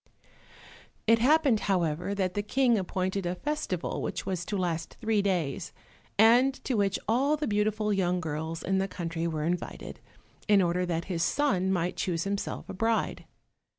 It 1.05 1.19
happened, 1.19 1.59
however, 1.59 2.15
that 2.15 2.33
the 2.33 2.41
King 2.41 2.75
appointed 2.75 3.27
a 3.27 3.35
festival 3.35 4.01
which 4.01 4.25
was 4.25 4.43
to 4.45 4.57
last 4.57 4.97
three 4.99 5.21
days, 5.21 5.73
and 6.17 6.55
to 6.63 6.73
which 6.73 6.97
all 7.07 7.37
the 7.37 7.45
beautiful 7.45 7.93
young 7.93 8.19
girls 8.19 8.63
in 8.63 8.79
the 8.79 8.87
country 8.87 9.27
were 9.27 9.43
invited, 9.43 9.99
in 10.47 10.59
order 10.59 10.87
that 10.87 11.05
his 11.05 11.21
son 11.21 11.71
might 11.71 11.97
choose 11.97 12.23
himself 12.23 12.67
a 12.67 12.73
bride. 12.73 13.25